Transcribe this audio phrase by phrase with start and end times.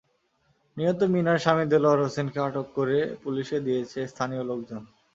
[0.77, 4.81] নিহত মিনার স্বামী দেলোয়ার হোসেনকে আটক করে পুলিশে দিয়েছে স্থানীয় লোকজন।